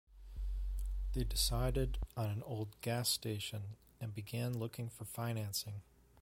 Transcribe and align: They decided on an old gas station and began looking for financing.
They 1.13 1.23
decided 1.23 1.99
on 2.17 2.31
an 2.31 2.41
old 2.47 2.69
gas 2.81 3.07
station 3.07 3.75
and 3.99 4.15
began 4.15 4.57
looking 4.57 4.89
for 4.89 5.05
financing. 5.05 5.83